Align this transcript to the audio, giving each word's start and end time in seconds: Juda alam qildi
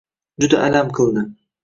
Juda 0.43 0.61
alam 0.69 0.89
qildi 0.99 1.27